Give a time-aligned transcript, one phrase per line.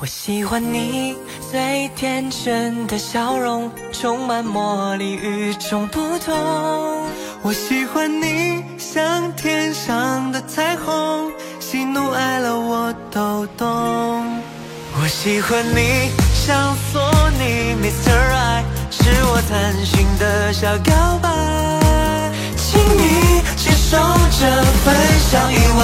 [0.00, 1.16] 我喜欢你
[1.50, 6.36] 最天真的笑容，充满魔力与众不同。
[7.42, 13.66] 我喜欢你像天上的彩虹，喜怒哀乐我都懂。
[15.00, 18.12] 我喜欢你像索尼 Mr.
[18.12, 21.28] Right，是我贪心的小告白，
[22.56, 23.42] 请你。
[23.56, 23.98] 接受
[24.38, 24.46] 这
[24.84, 24.94] 份
[25.28, 25.82] 小意外，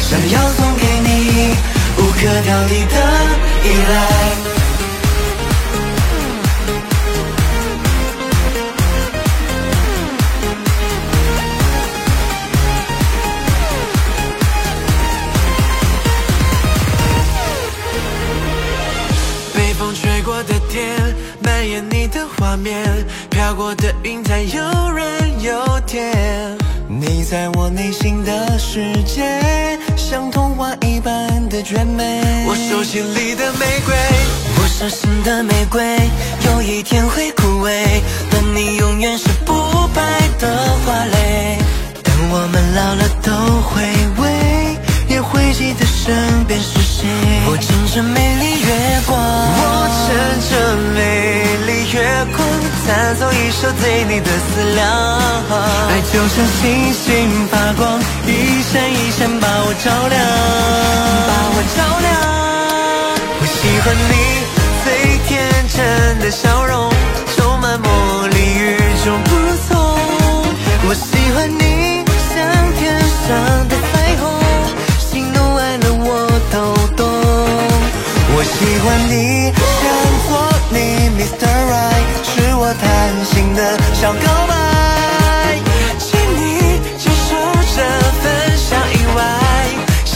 [0.00, 1.75] 想要送给你。
[2.16, 2.96] 无可挑剔的
[3.62, 3.94] 依赖。
[19.54, 22.82] 被风吹过的天，蔓延你的画面，
[23.28, 26.56] 飘过的云彩又软又甜。
[26.88, 32.22] 你在我内心的世界，像童话一般的绝美。
[32.46, 33.96] 我手心里的玫瑰，
[34.56, 35.82] 我手心的玫瑰，
[36.46, 39.52] 有一天会枯萎，但你永远是不
[39.92, 40.00] 败
[40.38, 40.46] 的
[40.84, 41.58] 花蕾。
[42.04, 43.82] 等我们老了都回
[44.22, 47.08] 味，也会记得身边是谁。
[47.48, 49.64] 我乘着美丽月光，我
[50.06, 50.08] 乘
[50.48, 50.52] 着
[50.94, 51.00] 美，
[52.86, 54.86] 弹奏一首对你的思量。
[55.88, 57.04] 爱就像星星
[57.48, 60.16] 发光，一闪一闪把我照亮，
[61.28, 62.08] 把我照亮。
[63.38, 64.14] 我喜欢你
[64.84, 64.86] 最
[65.26, 65.30] 天
[65.68, 65.76] 真
[66.20, 66.55] 的笑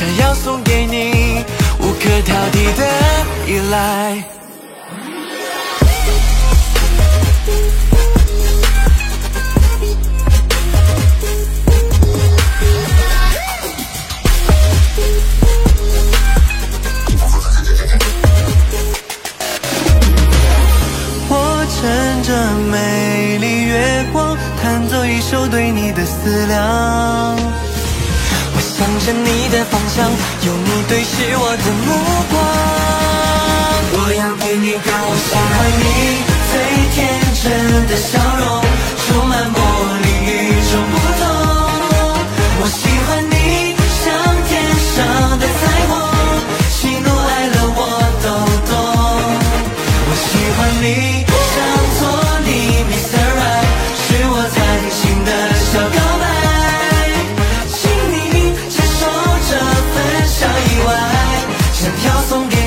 [0.01, 1.45] 想要送给你
[1.79, 2.83] 无可挑剔的
[3.47, 4.25] 依赖。
[21.29, 22.31] 我乘着
[22.71, 27.50] 美丽月光，弹奏一首对你的思量。
[29.01, 30.11] 向你的方向，
[30.47, 31.89] 有你对视我的目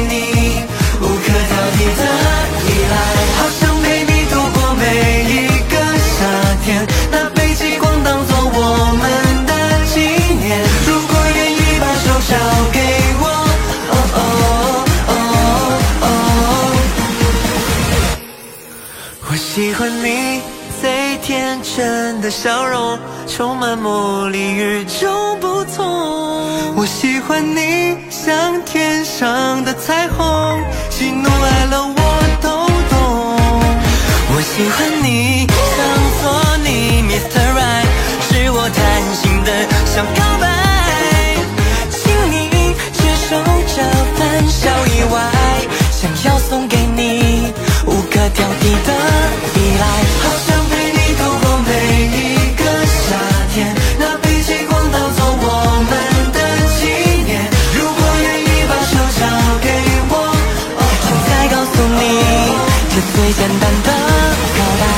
[0.09, 0.63] 你
[1.01, 2.01] 无可挑剔的
[2.65, 2.95] 依赖。
[3.37, 4.81] 好想陪你度过每
[5.29, 5.33] 一
[5.69, 6.15] 个夏
[6.63, 6.67] 天，
[7.11, 8.57] 拿北极光当做我
[8.99, 9.03] 们
[9.45, 9.51] 的
[9.93, 9.93] 纪
[10.35, 10.45] 念。
[10.87, 12.31] 如果愿意把手交
[12.71, 12.77] 给
[13.21, 13.23] 我，
[13.89, 14.19] 哦哦
[15.07, 15.11] 哦
[16.01, 16.05] 哦，
[19.29, 20.52] 我喜欢你。
[20.81, 25.85] 最天真的笑容，充满魔力与众不同。
[26.75, 31.95] 我喜欢你像天上的彩虹，喜怒哀乐我
[32.41, 32.97] 都懂。
[34.35, 35.77] 我喜欢你像
[36.19, 36.23] 做
[36.63, 37.39] 你 Mr.
[37.55, 37.87] Right，
[38.27, 38.79] 是我贪
[39.15, 39.49] 心的
[39.85, 40.43] 想告白，
[41.89, 43.31] 请你接受
[43.75, 43.77] 这
[44.17, 45.15] 份小意外，
[45.91, 47.53] 想要送给你
[47.85, 48.89] 无可挑剔的
[49.55, 50.52] 依赖。
[63.23, 63.91] 最简单的
[64.53, 64.92] 表达。